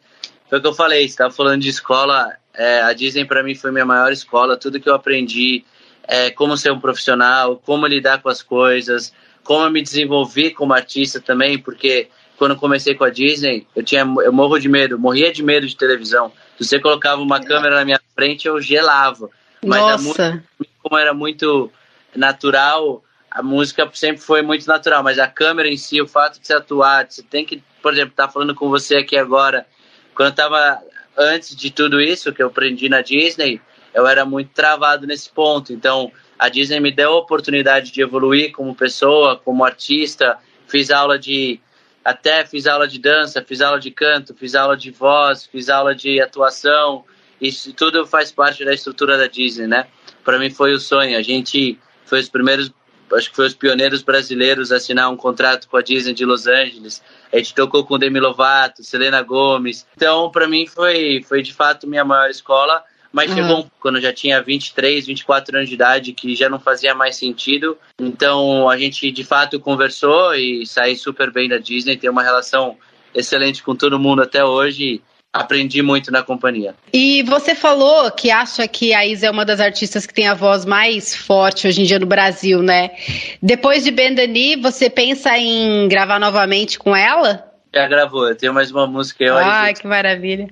Foi 0.50 0.60
o 0.60 0.62
que 0.62 0.68
eu 0.68 0.74
falei, 0.74 1.02
você 1.02 1.08
estava 1.08 1.34
falando 1.34 1.62
de 1.62 1.70
escola. 1.70 2.34
É, 2.54 2.82
a 2.82 2.94
Disney, 2.94 3.26
para 3.26 3.44
mim, 3.44 3.54
foi 3.54 3.72
minha 3.72 3.86
maior 3.86 4.12
escola. 4.12 4.56
Tudo 4.56 4.80
que 4.80 4.90
eu 4.90 4.96
aprendi, 4.96 5.66
é, 6.08 6.32
como 6.32 6.56
ser 6.56 6.72
um 6.72 6.80
profissional, 6.80 7.58
como 7.58 7.86
lidar 7.86 8.22
com 8.22 8.30
as 8.30 8.42
coisas, 8.42 9.14
como 9.44 9.66
eu 9.66 9.72
me 9.72 9.82
desenvolvi 9.82 10.52
como 10.52 10.74
artista 10.74 11.20
também, 11.20 11.58
porque 11.58 12.08
quando 12.38 12.56
comecei 12.56 12.96
com 12.96 13.04
a 13.04 13.10
Disney, 13.10 13.68
eu 13.76 13.84
tinha 13.84 14.02
eu 14.02 14.32
morro 14.34 14.58
de 14.58 14.70
medo, 14.70 14.98
morria 14.98 15.32
de 15.32 15.44
medo 15.44 15.68
de 15.68 15.76
televisão. 15.76 16.32
Se 16.58 16.66
você 16.66 16.80
colocava 16.80 17.22
uma 17.22 17.40
câmera 17.40 17.76
na 17.76 17.86
minha 17.86 18.00
frente, 18.16 18.48
eu 18.48 18.60
gelava. 18.62 19.30
Mas 19.64 20.04
Nossa. 20.04 20.42
Como 20.82 20.98
era 20.98 21.14
muito 21.14 21.72
natural, 22.16 23.04
a 23.32 23.42
música 23.42 23.90
sempre 23.94 24.22
foi 24.22 24.42
muito 24.42 24.68
natural, 24.68 25.02
mas 25.02 25.18
a 25.18 25.26
câmera 25.26 25.70
em 25.70 25.78
si, 25.78 26.02
o 26.02 26.08
fato 26.08 26.40
de 26.40 26.46
você 26.46 26.54
atuar, 26.54 27.08
você 27.10 27.24
tem 27.24 27.46
que, 27.46 27.64
por 27.82 27.94
exemplo, 27.94 28.12
estar 28.12 28.28
tá 28.28 28.34
falando 28.34 28.54
com 28.54 28.70
você 28.70 28.98
aqui 28.98 29.18
agora. 29.18 29.66
Quando 30.14 30.28
eu 30.28 30.32
estava 30.32 30.82
antes 31.18 31.56
de 31.56 31.72
tudo 31.72 32.02
isso 32.02 32.34
que 32.34 32.44
eu 32.44 32.48
aprendi 32.48 32.90
na 32.90 33.02
Disney, 33.02 33.62
eu 33.94 34.06
era 34.06 34.26
muito 34.26 34.52
travado 34.54 35.08
nesse 35.08 35.30
ponto. 35.30 35.72
Então, 35.72 36.12
a 36.38 36.50
Disney 36.50 36.82
me 36.82 36.92
deu 36.92 37.14
a 37.14 37.20
oportunidade 37.20 37.92
de 37.92 38.02
evoluir 38.02 38.52
como 38.52 38.76
pessoa, 38.76 39.38
como 39.38 39.64
artista. 39.64 40.38
Fiz 40.68 40.92
aula 40.92 41.18
de 41.18 41.60
até 42.04 42.46
fiz 42.46 42.68
aula 42.68 42.88
de 42.88 43.00
dança, 43.00 43.44
fiz 43.48 43.62
aula 43.62 43.80
de 43.80 43.92
canto, 43.92 44.34
fiz 44.34 44.56
aula 44.56 44.76
de 44.76 44.92
voz, 44.92 45.46
fiz 45.46 45.70
aula 45.70 45.96
de 45.96 46.20
atuação. 46.20 47.06
Isso 47.40 47.72
tudo 47.74 48.06
faz 48.06 48.32
parte 48.32 48.66
da 48.66 48.74
estrutura 48.74 49.18
da 49.18 49.28
Disney, 49.28 49.68
né? 49.68 49.88
Para 50.24 50.38
mim 50.38 50.50
foi 50.50 50.74
o 50.74 50.80
sonho. 50.80 51.18
A 51.18 51.22
gente 51.22 51.80
foi 52.06 52.20
os 52.20 52.28
primeiros 52.28 52.72
acho 53.16 53.30
que 53.30 53.36
foi 53.36 53.48
os 53.48 53.54
pioneiros 53.54 54.02
brasileiros 54.02 54.72
a 54.72 54.78
assinar 54.78 55.10
um 55.10 55.18
contrato 55.18 55.68
com 55.68 55.78
a 55.78 55.82
Disney 55.82 56.14
de 56.14 56.26
Los 56.26 56.48
Angeles. 56.48 57.02
A 57.32 57.38
gente 57.38 57.54
tocou 57.54 57.86
com 57.86 57.98
Demi 57.98 58.20
Lovato, 58.20 58.84
Selena 58.84 59.22
Gomes. 59.22 59.86
Então, 59.96 60.30
para 60.30 60.48
mim, 60.48 60.68
foi, 60.68 61.24
foi 61.28 61.42
de 61.42 61.54
fato 61.54 61.88
minha 61.88 62.06
maior 62.06 62.30
escola. 62.30 62.84
Mas 63.12 63.30
uhum. 63.30 63.36
chegou 63.36 63.72
quando 63.80 63.98
eu 63.98 64.02
já 64.02 64.14
tinha 64.14 64.42
23, 64.42 65.06
24 65.06 65.58
anos 65.58 65.68
de 65.68 65.76
idade, 65.76 66.14
que 66.14 66.34
já 66.34 66.50
não 66.50 66.60
fazia 66.60 66.96
mais 66.96 67.18
sentido. 67.18 67.78
Então, 68.00 68.70
a 68.70 68.78
gente 68.78 69.12
de 69.12 69.24
fato 69.24 69.60
conversou 69.60 70.34
e 70.34 70.66
saí 70.66 70.96
super 70.96 71.30
bem 71.32 71.50
da 71.50 71.58
Disney. 71.58 71.98
Tem 71.98 72.10
uma 72.10 72.24
relação 72.24 72.78
excelente 73.14 73.62
com 73.62 73.76
todo 73.76 74.00
mundo 74.00 74.22
até 74.22 74.46
hoje 74.46 75.02
aprendi 75.34 75.82
muito 75.82 76.12
na 76.12 76.22
companhia. 76.22 76.76
E 76.92 77.24
você 77.24 77.56
falou 77.56 78.12
que 78.12 78.30
acha 78.30 78.68
que 78.68 78.94
a 78.94 79.06
Isa 79.06 79.28
é 79.28 79.32
uma 79.32 79.46
das 79.46 79.60
artistas 79.60 80.06
que 80.06 80.14
tem 80.14 80.28
a 80.28 80.34
voz 80.34 80.66
mais 80.66 81.16
forte 81.16 81.68
hoje 81.68 81.82
em 81.82 81.86
dia 81.86 82.00
no 82.00 82.06
Brasil, 82.06 82.62
né? 82.62 82.92
Depois 83.42 83.84
de 83.84 83.92
Bendani, 83.92 84.58
você 84.58 84.90
pensa 84.90 85.38
em 85.38 85.88
gravar 85.88 86.20
novamente 86.20 86.78
com 86.78 86.96
ela? 86.96 87.50
Já 87.74 87.88
gravou, 87.88 88.28
eu 88.28 88.36
tenho 88.36 88.54
mais 88.54 88.72
uma 88.72 88.86
música. 88.86 89.24
Eu, 89.24 89.38
Ai, 89.38 89.70
gente, 89.70 89.82
que 89.82 89.88
maravilha. 89.88 90.50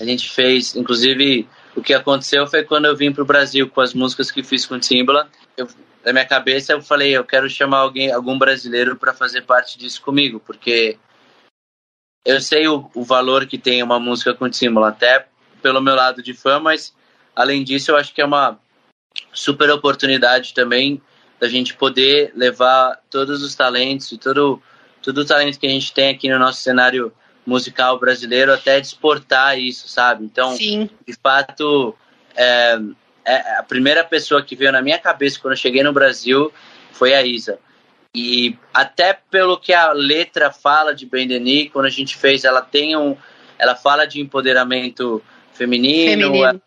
A 0.00 0.04
gente 0.04 0.30
fez, 0.30 0.74
inclusive, 0.74 1.46
o 1.76 1.82
que 1.82 1.92
aconteceu 1.92 2.46
foi 2.46 2.62
quando 2.62 2.86
eu 2.86 2.96
vim 2.96 3.12
para 3.12 3.22
o 3.22 3.26
Brasil 3.26 3.68
com 3.68 3.82
as 3.82 3.92
músicas 3.92 4.30
que 4.30 4.42
fiz 4.42 4.64
com 4.64 4.78
Timbaland. 4.78 5.28
Eu, 5.56 5.68
na 6.04 6.12
minha 6.12 6.24
cabeça 6.24 6.72
eu 6.72 6.80
falei, 6.80 7.16
eu 7.16 7.24
quero 7.24 7.48
chamar 7.50 7.78
alguém, 7.78 8.10
algum 8.10 8.38
brasileiro 8.38 8.96
para 8.96 9.12
fazer 9.12 9.42
parte 9.42 9.78
disso 9.78 10.00
comigo, 10.00 10.40
porque 10.40 10.96
eu 12.24 12.40
sei 12.40 12.66
o, 12.66 12.90
o 12.94 13.04
valor 13.04 13.46
que 13.46 13.58
tem 13.58 13.82
uma 13.82 14.00
música 14.00 14.34
com 14.34 14.52
símbolo, 14.52 14.86
até 14.86 15.26
pelo 15.62 15.80
meu 15.80 15.94
lado 15.94 16.22
de 16.22 16.32
fã, 16.34 16.58
mas 16.58 16.94
além 17.34 17.62
disso, 17.62 17.90
eu 17.90 17.96
acho 17.96 18.14
que 18.14 18.20
é 18.20 18.24
uma 18.24 18.58
super 19.32 19.70
oportunidade 19.70 20.54
também 20.54 21.00
da 21.38 21.48
gente 21.48 21.74
poder 21.74 22.32
levar 22.34 23.00
todos 23.10 23.42
os 23.42 23.54
talentos 23.54 24.10
e 24.12 24.18
todo, 24.18 24.62
todo 25.02 25.18
o 25.18 25.24
talento 25.24 25.58
que 25.58 25.66
a 25.66 25.70
gente 25.70 25.92
tem 25.92 26.10
aqui 26.10 26.28
no 26.28 26.38
nosso 26.38 26.62
cenário 26.62 27.12
musical 27.46 27.98
brasileiro 27.98 28.52
até 28.52 28.78
exportar 28.78 29.58
isso, 29.58 29.88
sabe? 29.88 30.24
Então, 30.24 30.56
Sim. 30.56 30.88
de 31.06 31.14
fato, 31.22 31.94
é, 32.34 32.78
é, 33.24 33.58
a 33.58 33.62
primeira 33.62 34.02
pessoa 34.02 34.42
que 34.42 34.56
veio 34.56 34.72
na 34.72 34.80
minha 34.80 34.98
cabeça 34.98 35.38
quando 35.38 35.52
eu 35.52 35.58
cheguei 35.58 35.82
no 35.82 35.92
Brasil 35.92 36.52
foi 36.92 37.12
a 37.12 37.22
Isa. 37.22 37.58
E 38.14 38.56
até 38.72 39.18
pelo 39.28 39.58
que 39.58 39.72
a 39.72 39.92
letra 39.92 40.52
fala 40.52 40.94
de 40.94 41.04
Ben 41.04 41.26
Denis, 41.26 41.70
quando 41.72 41.86
a 41.86 41.90
gente 41.90 42.16
fez, 42.16 42.44
ela 42.44 42.62
tem 42.62 42.96
um, 42.96 43.16
ela 43.58 43.74
fala 43.74 44.06
de 44.06 44.20
empoderamento 44.20 45.20
feminino, 45.52 46.22
feminino. 46.22 46.44
Ela, 46.44 46.60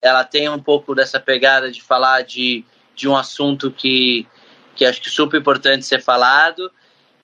ela, 0.00 0.24
tem 0.24 0.48
um 0.48 0.58
pouco 0.58 0.94
dessa 0.94 1.20
pegada 1.20 1.70
de 1.70 1.82
falar 1.82 2.22
de, 2.22 2.64
de 2.94 3.06
um 3.06 3.14
assunto 3.14 3.70
que, 3.70 4.26
que 4.74 4.86
acho 4.86 5.02
que 5.02 5.08
é 5.08 5.12
super 5.12 5.38
importante 5.38 5.84
ser 5.84 6.02
falado. 6.02 6.70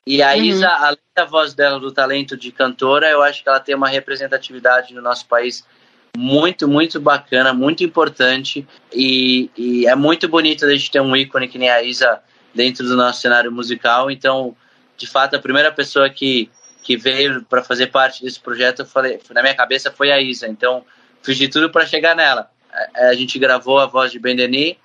E 0.07 0.23
a 0.23 0.33
uhum. 0.33 0.43
Isa, 0.43 0.69
além 0.69 0.99
da 1.15 1.25
voz 1.25 1.55
dela, 1.55 1.79
do 1.79 1.93
talento 1.93 2.37
de 2.37 2.53
cantora, 2.53 3.09
eu 3.09 3.23
acho 3.23 3.43
que 3.43 3.49
ela 3.49 3.61
tem 3.61 3.75
uma 3.75 3.89
representatividade 3.89 4.93
no 4.93 5.01
nosso 5.01 5.27
país 5.27 5.65
muito, 6.15 6.69
muito 6.69 7.01
bacana, 7.01 7.55
muito 7.55 7.83
importante. 7.85 8.67
E, 8.93 9.51
e 9.57 9.87
é 9.87 9.95
muito 9.95 10.29
bonito 10.29 10.67
a 10.67 10.71
gente 10.71 10.91
ter 10.91 11.01
um 11.01 11.17
ícone 11.17 11.49
que 11.49 11.59
nem 11.59 11.71
a 11.71 11.83
Isa 11.83 12.21
dentro 12.55 12.87
do 12.87 12.97
nosso 12.97 13.21
cenário 13.21 13.51
musical. 13.51 14.11
Então, 14.11 14.57
de 14.97 15.07
fato, 15.07 15.37
a 15.37 15.39
primeira 15.39 15.73
pessoa 15.73 16.09
que, 16.09 16.51
que 16.83 16.97
veio 16.97 17.43
para 17.45 17.63
fazer 17.63 17.89
parte 17.89 18.23
desse 18.23 18.41
projeto, 18.41 18.81
eu 18.81 18.87
falei, 18.87 19.21
na 19.31 19.43
minha 19.43 19.55
cabeça 19.55 19.91
foi 19.91 20.11
a 20.13 20.21
Isa. 20.21 20.47
Então, 20.49 20.85
fiz 21.23 21.37
de 21.37 21.49
tudo 21.49 21.71
para 21.71 21.87
chegar 21.87 22.15
nela. 22.15 22.51
a, 22.95 23.09
a 23.09 23.15
gente 23.15 23.39
gravou 23.39 23.79
a 23.79 23.87
voz 23.87 24.11
de 24.13 24.19
Ben 24.19 24.37
Denis, 24.37 24.77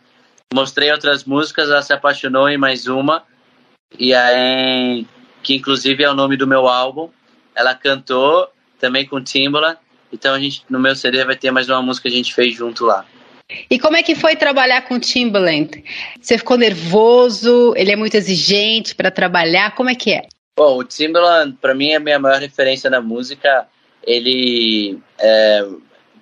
mostrei 0.54 0.92
outras 0.92 1.24
músicas, 1.24 1.70
ela 1.70 1.82
se 1.82 1.94
apaixonou 1.94 2.48
em 2.50 2.58
mais 2.58 2.88
uma, 2.88 3.24
e 4.00 4.14
aí, 4.14 5.06
que 5.44 5.56
inclusive 5.56 6.04
é 6.04 6.10
o 6.10 6.14
nome 6.14 6.38
do 6.38 6.48
meu 6.48 6.68
álbum, 6.68 7.10
ela 7.56 7.74
cantou 7.74 8.48
também 8.80 9.06
com 9.06 9.22
Timbaland, 9.22 9.78
então 10.12 10.34
a 10.34 10.40
gente, 10.40 10.64
no 10.70 10.80
meu 10.80 10.96
CD 10.96 11.24
vai 11.26 11.36
ter 11.36 11.52
mais 11.52 11.68
uma 11.70 11.82
música 11.82 12.08
que 12.08 12.16
a 12.16 12.18
gente 12.18 12.34
fez 12.34 12.56
junto 12.56 12.86
lá. 12.86 13.06
E 13.70 13.80
como 13.80 13.96
é 13.96 14.04
que 14.04 14.14
foi 14.14 14.36
trabalhar 14.36 14.82
com 14.82 14.96
o 14.96 15.00
Timbaland? 15.00 15.84
Você 16.20 16.38
ficou 16.38 16.58
nervoso? 16.58 17.74
Ele 17.78 17.92
é 17.92 17.96
muito 17.96 18.16
exigente 18.16 18.94
para 18.94 19.10
trabalhar? 19.10 19.74
Como 19.74 19.90
é 19.90 19.96
que 19.96 20.12
é? 20.12 20.28
Bom, 20.56 20.80
o 20.80 20.84
Timbaland, 20.84 21.58
para 21.62 21.74
mim, 21.74 21.92
é 21.92 21.96
a 21.96 22.00
minha 22.00 22.20
maior 22.20 22.42
referência 22.42 22.90
na 22.90 23.00
música. 23.00 23.66
Ele, 24.04 25.00
é, 25.18 25.66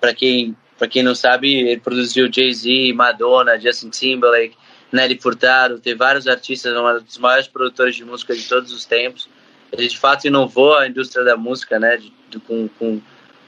para 0.00 0.14
quem, 0.14 0.56
pra 0.78 0.86
quem 0.86 1.02
não 1.02 1.14
sabe, 1.16 1.52
ele 1.52 1.80
produziu 1.80 2.32
Jay-Z, 2.32 2.92
Madonna, 2.92 3.58
Justin 3.58 3.90
Timberlake, 3.90 4.56
Nelly 4.92 5.18
Furtado, 5.20 5.80
tem 5.80 5.96
vários 5.96 6.28
artistas, 6.28 6.72
é 6.72 6.80
um 6.80 7.02
dos 7.02 7.18
maiores 7.18 7.48
produtores 7.48 7.96
de 7.96 8.04
música 8.04 8.36
de 8.36 8.46
todos 8.48 8.72
os 8.72 8.84
tempos. 8.84 9.28
Ele, 9.72 9.88
de 9.88 9.98
fato, 9.98 10.26
inovou 10.26 10.78
a 10.78 10.86
indústria 10.86 11.24
da 11.24 11.36
música, 11.36 11.78
né, 11.78 11.96
de, 11.96 12.12
de, 12.30 12.38
com, 12.38 12.68
com, 12.78 13.00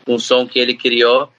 com 0.04 0.14
o 0.14 0.18
som 0.18 0.46
que 0.48 0.58
ele 0.58 0.74
criou 0.74 1.32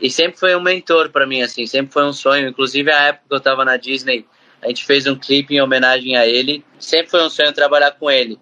e 0.00 0.10
sempre 0.10 0.38
foi 0.38 0.54
um 0.56 0.60
mentor 0.60 1.10
para 1.10 1.26
mim, 1.26 1.42
assim, 1.42 1.66
sempre 1.66 1.92
foi 1.92 2.04
um 2.04 2.12
sonho. 2.12 2.48
Inclusive, 2.48 2.90
a 2.90 3.02
época 3.04 3.24
que 3.28 3.34
eu 3.34 3.38
estava 3.38 3.64
na 3.64 3.76
Disney, 3.76 4.26
a 4.60 4.68
gente 4.68 4.84
fez 4.84 5.06
um 5.06 5.16
clipe 5.16 5.54
em 5.54 5.60
homenagem 5.60 6.16
a 6.16 6.26
ele. 6.26 6.64
Sempre 6.78 7.10
foi 7.10 7.22
um 7.24 7.30
sonho 7.30 7.52
trabalhar 7.52 7.92
com 7.92 8.10
ele. 8.10 8.38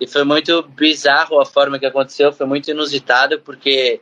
E 0.00 0.06
foi 0.06 0.24
muito 0.24 0.62
bizarro 0.62 1.40
a 1.40 1.46
forma 1.46 1.78
que 1.78 1.86
aconteceu, 1.86 2.32
foi 2.32 2.46
muito 2.46 2.70
inusitado, 2.70 3.38
porque 3.40 4.00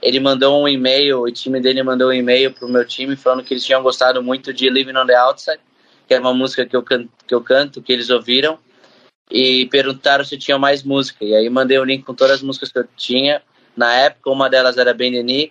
ele 0.00 0.20
mandou 0.20 0.62
um 0.62 0.68
e-mail, 0.68 1.22
o 1.22 1.30
time 1.30 1.60
dele 1.60 1.82
mandou 1.82 2.08
um 2.08 2.12
e-mail 2.12 2.52
pro 2.52 2.68
meu 2.68 2.84
time 2.84 3.16
falando 3.16 3.44
que 3.44 3.52
eles 3.52 3.64
tinham 3.64 3.82
gostado 3.82 4.22
muito 4.22 4.52
de 4.52 4.70
Living 4.70 4.96
on 4.96 5.06
the 5.06 5.14
Outside, 5.14 5.60
que 6.06 6.14
é 6.14 6.20
uma 6.20 6.32
música 6.32 6.64
que 6.64 6.74
eu 6.74 6.82
canto, 6.82 7.10
que, 7.26 7.34
eu 7.34 7.42
canto, 7.42 7.82
que 7.82 7.92
eles 7.92 8.10
ouviram, 8.10 8.58
e 9.30 9.66
perguntaram 9.66 10.24
se 10.24 10.38
tinha 10.38 10.58
mais 10.58 10.82
música. 10.82 11.24
E 11.24 11.34
aí 11.34 11.50
mandei 11.50 11.78
o 11.78 11.82
um 11.82 11.84
link 11.84 12.04
com 12.04 12.14
todas 12.14 12.36
as 12.36 12.42
músicas 12.42 12.72
que 12.72 12.78
eu 12.78 12.88
tinha. 12.96 13.42
Na 13.76 13.92
época, 13.92 14.30
uma 14.30 14.48
delas 14.48 14.78
era 14.78 14.94
Ben 14.94 15.12
Denis, 15.12 15.50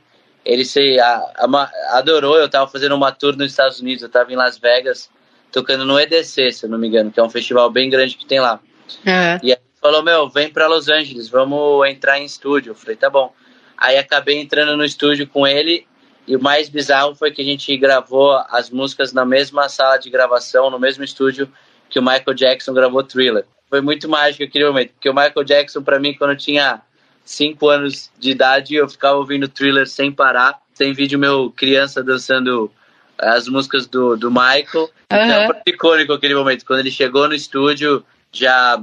ele 0.50 0.66
se 0.66 1.00
a, 1.00 1.16
a, 1.38 1.98
adorou. 2.00 2.36
Eu 2.38 2.48
estava 2.48 2.70
fazendo 2.70 2.96
uma 2.96 3.12
tour 3.12 3.36
nos 3.38 3.52
Estados 3.52 3.80
Unidos, 3.80 4.02
eu 4.02 4.08
estava 4.08 4.34
em 4.34 4.36
Las 4.36 4.58
Vegas, 4.58 5.10
tocando 5.52 5.86
no 5.86 6.00
EDC, 6.00 6.52
se 6.52 6.66
eu 6.66 6.70
não 6.70 6.80
me 6.80 6.88
engano, 6.88 7.12
que 7.12 7.20
é 7.20 7.24
um 7.24 7.30
festival 7.30 7.70
bem 7.70 7.90
grande 7.90 8.18
que 8.18 8.26
tem 8.26 8.40
lá. 8.40 8.60
Uhum. 9.06 9.40
E 9.44 9.52
aí 9.52 9.60
falou: 9.80 10.02
Meu, 10.02 10.28
vem 10.28 10.50
para 10.50 10.68
Los 10.68 10.90
Angeles, 10.90 11.30
vamos 11.30 11.88
entrar 11.88 12.20
em 12.20 12.26
estúdio. 12.26 12.72
Eu 12.72 12.76
falei: 12.76 12.96
Tá 12.96 13.10
bom. 13.10 13.32
Aí 13.78 13.98
acabei 13.98 14.40
entrando 14.40 14.76
no 14.76 14.84
estúdio 14.84 15.28
com 15.28 15.48
ele. 15.48 15.88
E 16.28 16.36
o 16.36 16.42
mais 16.42 16.70
bizarro 16.70 17.16
foi 17.16 17.32
que 17.32 17.42
a 17.42 17.46
gente 17.46 17.76
gravou 17.78 18.40
as 18.50 18.70
músicas 18.70 19.14
na 19.14 19.26
mesma 19.26 19.68
sala 19.68 19.98
de 19.98 20.12
gravação, 20.12 20.70
no 20.70 20.78
mesmo 20.78 21.04
estúdio 21.04 21.52
que 21.90 21.98
o 21.98 22.04
Michael 22.04 22.36
Jackson 22.36 22.74
gravou 22.74 23.04
Thriller. 23.04 23.46
Foi 23.68 23.82
muito 23.82 24.08
mágico 24.08 24.44
aquele 24.44 24.66
momento, 24.66 24.92
porque 24.94 25.10
o 25.10 25.14
Michael 25.14 25.44
Jackson, 25.44 25.82
para 25.82 26.00
mim, 26.00 26.14
quando 26.14 26.32
eu 26.32 26.38
tinha 26.38 26.82
cinco 27.30 27.70
anos 27.70 28.10
de 28.18 28.32
idade, 28.32 28.74
eu 28.74 28.90
ficava 28.90 29.18
ouvindo 29.18 29.48
thriller 29.48 29.88
sem 29.88 30.12
parar. 30.12 30.60
Tem 30.76 30.94
vídeo 30.94 31.20
meu 31.20 31.54
criança 31.56 32.04
dançando 32.04 32.72
as 33.20 33.48
músicas 33.48 33.86
do, 33.86 34.18
do 34.18 34.32
Michael. 34.32 34.90
Uhum. 35.12 35.18
Então 35.18 35.46
foi 35.46 35.62
icônico 35.68 36.14
aquele 36.14 36.34
momento. 36.34 36.66
Quando 36.66 36.80
ele 36.80 36.90
chegou 36.90 37.28
no 37.28 37.36
estúdio, 37.36 38.04
já, 38.32 38.82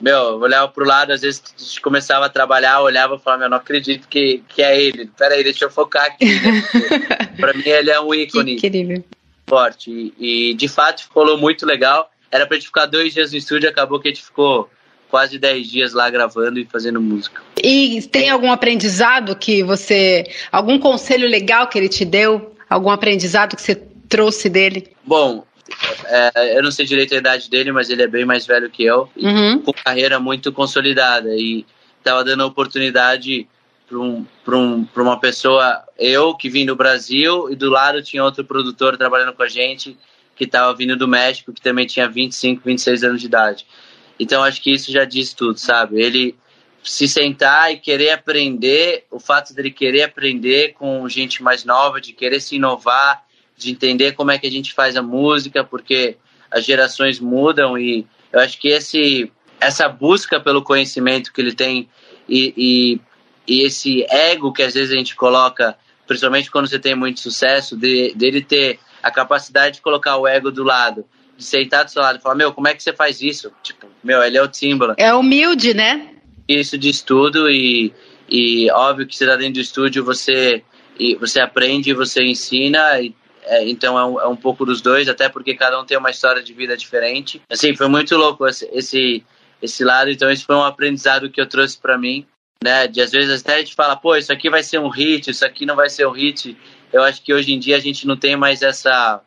meu, 0.00 0.14
eu 0.14 0.38
olhava 0.38 0.68
pro 0.68 0.86
lado, 0.86 1.12
às 1.12 1.22
vezes 1.22 1.42
começava 1.82 2.26
a 2.26 2.28
trabalhar, 2.28 2.80
olhava 2.80 3.16
e 3.16 3.18
falava, 3.18 3.40
meu, 3.40 3.50
não 3.50 3.56
acredito 3.56 4.06
que, 4.06 4.44
que 4.48 4.62
é 4.62 4.80
ele. 4.80 5.10
Peraí, 5.18 5.42
deixa 5.42 5.64
eu 5.64 5.70
focar 5.70 6.04
aqui. 6.04 6.26
Né? 6.26 6.62
pra 7.40 7.52
mim 7.52 7.66
ele 7.66 7.90
é 7.90 8.00
um 8.00 8.14
ícone 8.14 8.54
que 8.54 9.02
forte. 9.48 9.90
E, 10.16 10.50
e 10.50 10.54
de 10.54 10.68
fato 10.68 11.02
ficou 11.02 11.36
muito 11.36 11.66
legal. 11.66 12.08
Era 12.30 12.46
pra 12.46 12.56
gente 12.56 12.66
ficar 12.66 12.86
dois 12.86 13.12
dias 13.12 13.32
no 13.32 13.38
estúdio, 13.38 13.68
acabou 13.68 13.98
que 13.98 14.06
a 14.06 14.12
gente 14.12 14.24
ficou 14.24 14.70
quase 15.10 15.38
10 15.38 15.68
dias 15.68 15.92
lá 15.92 16.08
gravando 16.08 16.58
e 16.58 16.64
fazendo 16.64 17.00
música. 17.00 17.42
E 17.62 18.00
tem 18.10 18.30
algum 18.30 18.52
aprendizado 18.52 19.34
que 19.36 19.62
você. 19.62 20.24
algum 20.50 20.78
conselho 20.78 21.28
legal 21.28 21.66
que 21.68 21.78
ele 21.78 21.88
te 21.88 22.04
deu? 22.04 22.54
Algum 22.68 22.90
aprendizado 22.90 23.56
que 23.56 23.62
você 23.62 23.74
trouxe 24.08 24.48
dele? 24.48 24.92
Bom, 25.04 25.44
é, 26.06 26.58
eu 26.58 26.62
não 26.62 26.70
sei 26.70 26.86
direito 26.86 27.14
a 27.14 27.18
idade 27.18 27.50
dele, 27.50 27.72
mas 27.72 27.90
ele 27.90 28.02
é 28.02 28.06
bem 28.06 28.24
mais 28.24 28.46
velho 28.46 28.70
que 28.70 28.84
eu, 28.84 29.08
uhum. 29.16 29.60
com 29.60 29.72
carreira 29.72 30.18
muito 30.18 30.52
consolidada 30.52 31.34
e 31.36 31.66
estava 31.98 32.24
dando 32.24 32.44
oportunidade 32.44 33.46
para 33.88 33.98
um, 33.98 34.24
um, 34.48 34.86
uma 34.96 35.18
pessoa, 35.18 35.82
eu 35.98 36.34
que 36.34 36.48
vim 36.48 36.64
do 36.64 36.76
Brasil, 36.76 37.50
e 37.50 37.56
do 37.56 37.68
lado 37.68 38.02
tinha 38.02 38.22
outro 38.22 38.44
produtor 38.44 38.96
trabalhando 38.96 39.32
com 39.32 39.42
a 39.42 39.48
gente 39.48 39.96
que 40.36 40.44
estava 40.44 40.72
vindo 40.74 40.96
do 40.96 41.06
México, 41.06 41.52
que 41.52 41.60
também 41.60 41.86
tinha 41.86 42.08
25, 42.08 42.62
26 42.64 43.04
anos 43.04 43.20
de 43.20 43.26
idade. 43.26 43.66
Então 44.20 44.44
acho 44.44 44.60
que 44.60 44.70
isso 44.70 44.92
já 44.92 45.06
diz 45.06 45.32
tudo, 45.32 45.58
sabe? 45.58 46.00
Ele 46.00 46.36
se 46.82 47.08
sentar 47.08 47.72
e 47.72 47.78
querer 47.78 48.10
aprender, 48.10 49.06
o 49.10 49.18
fato 49.18 49.54
dele 49.54 49.70
querer 49.70 50.02
aprender 50.02 50.74
com 50.74 51.08
gente 51.08 51.42
mais 51.42 51.64
nova, 51.64 52.00
de 52.00 52.12
querer 52.12 52.38
se 52.40 52.56
inovar, 52.56 53.24
de 53.56 53.70
entender 53.70 54.12
como 54.12 54.30
é 54.30 54.38
que 54.38 54.46
a 54.46 54.50
gente 54.50 54.74
faz 54.74 54.94
a 54.94 55.02
música, 55.02 55.64
porque 55.64 56.18
as 56.50 56.66
gerações 56.66 57.18
mudam 57.18 57.78
e 57.78 58.06
eu 58.30 58.40
acho 58.40 58.58
que 58.58 58.68
esse 58.68 59.32
essa 59.58 59.88
busca 59.88 60.38
pelo 60.38 60.62
conhecimento 60.62 61.32
que 61.32 61.40
ele 61.40 61.54
tem 61.54 61.88
e, 62.28 62.54
e, 62.56 63.00
e 63.46 63.62
esse 63.62 64.04
ego 64.10 64.52
que 64.52 64.62
às 64.62 64.74
vezes 64.74 64.92
a 64.92 64.96
gente 64.96 65.16
coloca, 65.16 65.76
principalmente 66.06 66.50
quando 66.50 66.68
você 66.68 66.78
tem 66.78 66.94
muito 66.94 67.20
sucesso, 67.20 67.76
de, 67.76 68.14
dele 68.14 68.42
ter 68.42 68.78
a 69.02 69.10
capacidade 69.10 69.76
de 69.76 69.82
colocar 69.82 70.16
o 70.16 70.26
ego 70.26 70.50
do 70.50 70.62
lado 70.62 71.06
de 71.40 71.46
sentar 71.46 71.84
do 71.84 71.90
seu 71.90 72.02
lado 72.02 72.18
e 72.18 72.22
falar, 72.22 72.34
meu, 72.34 72.52
como 72.52 72.68
é 72.68 72.74
que 72.74 72.82
você 72.82 72.92
faz 72.92 73.22
isso? 73.22 73.50
Tipo, 73.62 73.88
meu, 74.04 74.22
ele 74.22 74.36
é 74.36 74.42
o 74.42 74.48
Timbaland. 74.48 75.00
É 75.00 75.12
humilde, 75.14 75.72
né? 75.72 76.10
Isso 76.46 76.76
de 76.76 76.90
estudo 76.90 77.50
e, 77.50 77.92
e 78.28 78.70
óbvio 78.70 79.06
que 79.06 79.16
você 79.16 79.26
tá 79.26 79.36
dentro 79.36 79.54
do 79.54 79.60
estúdio, 79.60 80.04
você, 80.04 80.62
e 80.98 81.14
você 81.14 81.40
aprende, 81.40 81.94
você 81.94 82.22
ensina, 82.22 83.00
e, 83.00 83.14
é, 83.44 83.66
então 83.66 83.98
é 83.98 84.04
um, 84.04 84.20
é 84.20 84.26
um 84.28 84.36
pouco 84.36 84.66
dos 84.66 84.82
dois, 84.82 85.08
até 85.08 85.28
porque 85.30 85.54
cada 85.54 85.80
um 85.80 85.84
tem 85.84 85.96
uma 85.96 86.10
história 86.10 86.42
de 86.42 86.52
vida 86.52 86.76
diferente. 86.76 87.40
Assim, 87.48 87.74
foi 87.74 87.88
muito 87.88 88.14
louco 88.16 88.46
esse, 88.46 88.68
esse, 88.72 89.24
esse 89.62 89.82
lado, 89.82 90.10
então 90.10 90.30
isso 90.30 90.44
foi 90.44 90.56
um 90.56 90.64
aprendizado 90.64 91.30
que 91.30 91.40
eu 91.40 91.46
trouxe 91.46 91.78
para 91.78 91.96
mim, 91.96 92.26
né? 92.62 92.86
De 92.86 93.00
às 93.00 93.12
vezes 93.12 93.40
até 93.40 93.54
a 93.54 93.58
gente 93.60 93.74
fala, 93.74 93.96
pô, 93.96 94.14
isso 94.14 94.30
aqui 94.30 94.50
vai 94.50 94.62
ser 94.62 94.78
um 94.78 94.90
hit, 94.90 95.30
isso 95.30 95.44
aqui 95.46 95.64
não 95.64 95.74
vai 95.74 95.88
ser 95.88 96.06
um 96.06 96.12
hit. 96.12 96.54
Eu 96.92 97.02
acho 97.02 97.22
que 97.22 97.32
hoje 97.32 97.54
em 97.54 97.58
dia 97.58 97.76
a 97.76 97.80
gente 97.80 98.06
não 98.06 98.16
tem 98.16 98.36
mais 98.36 98.60
essa 98.60 99.22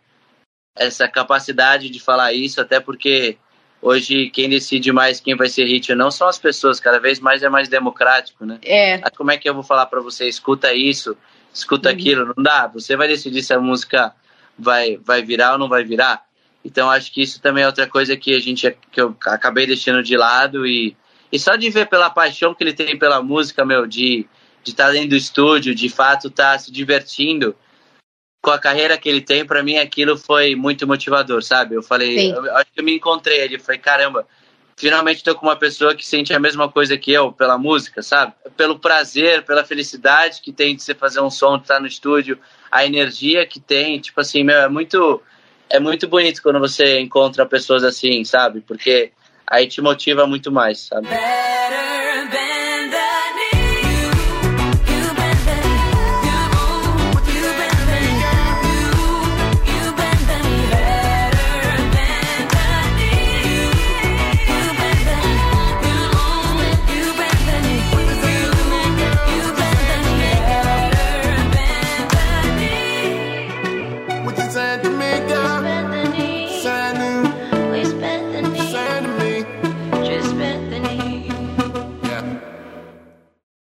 essa 0.76 1.08
capacidade 1.08 1.90
de 1.90 2.00
falar 2.00 2.34
isso, 2.34 2.60
até 2.60 2.80
porque 2.80 3.38
hoje 3.82 4.30
quem 4.30 4.50
decide 4.50 4.92
mais 4.92 5.20
quem 5.20 5.36
vai 5.36 5.48
ser 5.50 5.66
hit 5.66 5.92
ou 5.92 5.98
não 5.98 6.10
são 6.10 6.28
as 6.28 6.38
pessoas, 6.38 6.80
cada 6.80 7.00
vez 7.00 7.20
mais 7.20 7.44
é 7.44 7.50
mais 7.50 7.68
democrático, 7.68 8.46
né? 8.46 8.60
É. 8.64 8.98
Como 9.12 9.32
é 9.32 9.38
que 9.38 9.48
eu 9.48 9.54
vou 9.54 9.64
falar 9.64 9.86
para 9.86 10.02
você, 10.02 10.28
escuta 10.28 10.74
isso, 10.74 11.16
escuta 11.54 11.90
uhum. 11.90 11.96
aquilo? 11.96 12.34
Não 12.36 12.44
dá, 12.44 12.68
você 12.68 12.96
vai 12.96 13.08
decidir 13.08 13.44
se 13.44 13.54
a 13.54 13.60
música 13.60 14.14
vai, 14.58 14.98
vai 14.98 15.22
virar 15.22 15.54
ou 15.54 15.58
não 15.58 15.70
vai 15.70 15.84
virar. 15.84 16.24
Então 16.66 16.90
acho 16.90 17.12
que 17.12 17.22
isso 17.22 17.42
também 17.42 17.64
é 17.64 17.68
outra 17.68 17.88
coisa 17.88 18.16
que 18.16 18.34
a 18.34 18.40
gente 18.40 18.76
que 18.92 19.02
eu 19.02 19.16
acabei 19.26 19.68
deixando 19.68 20.02
de 20.02 20.16
lado 20.16 20.66
e, 20.66 20.96
e 21.32 21.38
só 21.38 21.56
de 21.56 21.70
ver 21.70 21.88
pela 21.88 22.10
paixão 22.10 22.54
que 22.54 22.64
ele 22.64 22.74
tem 22.74 22.98
pela 22.98 23.22
música, 23.22 23.66
meu, 23.66 23.86
de 23.86 24.26
de 24.64 24.72
estar 24.72 24.86
tá 24.86 24.92
dentro 24.92 25.10
do 25.10 25.16
estúdio, 25.16 25.76
de 25.76 25.90
fato 25.90 26.30
estar 26.30 26.54
tá 26.54 26.60
se 26.60 26.72
divertindo, 26.72 27.56
com 28.44 28.52
a 28.52 28.60
carreira 28.60 28.98
que 28.98 29.08
ele 29.08 29.22
tem, 29.22 29.46
para 29.46 29.64
mim 29.64 29.78
aquilo 29.78 30.18
foi 30.18 30.54
muito 30.54 30.86
motivador, 30.86 31.42
sabe? 31.42 31.76
Eu 31.76 31.82
falei, 31.82 32.30
eu, 32.30 32.46
eu, 32.46 32.56
acho 32.58 32.66
que 32.74 32.82
eu 32.82 32.84
me 32.84 32.94
encontrei 32.94 33.42
ali, 33.42 33.58
falei, 33.58 33.80
caramba, 33.80 34.28
finalmente 34.76 35.20
estou 35.20 35.34
com 35.34 35.46
uma 35.46 35.56
pessoa 35.56 35.96
que 35.96 36.06
sente 36.06 36.34
a 36.34 36.40
mesma 36.40 36.70
coisa 36.70 36.98
que 36.98 37.14
eu 37.14 37.32
pela 37.32 37.58
música, 37.58 38.04
sabe? 38.04 38.34
Pelo 38.58 38.78
prazer, 38.78 39.46
pela 39.46 39.64
felicidade 39.64 40.42
que 40.42 40.52
tem 40.52 40.76
de 40.76 40.84
você 40.84 40.94
fazer 40.94 41.22
um 41.22 41.30
som, 41.30 41.56
de 41.56 41.64
estar 41.64 41.80
no 41.80 41.88
estúdio, 41.88 42.38
a 42.70 42.86
energia 42.86 43.46
que 43.46 43.62
tem, 43.62 43.98
tipo 44.02 44.20
assim, 44.20 44.44
meu, 44.44 44.58
é 44.58 44.68
muito 44.68 45.22
é 45.70 45.80
muito 45.80 46.06
bonito 46.10 46.44
quando 46.44 46.60
você 46.60 47.00
encontra 47.00 47.46
pessoas 47.46 47.82
assim, 47.82 48.26
sabe? 48.26 48.60
Porque 48.60 49.14
aí 49.48 49.68
te 49.68 49.82
motiva 49.82 50.28
muito 50.28 50.52
mais, 50.52 50.82
sabe? 50.82 51.08
Better 51.08 51.93